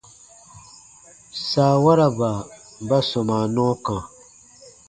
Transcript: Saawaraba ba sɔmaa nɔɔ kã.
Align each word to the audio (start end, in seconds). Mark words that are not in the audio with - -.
Saawaraba 1.49 2.29
ba 2.87 2.97
sɔmaa 3.09 3.45
nɔɔ 3.53 3.73
kã. 3.85 3.97